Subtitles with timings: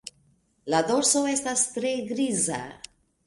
[0.73, 2.61] La dorso estas tre griza.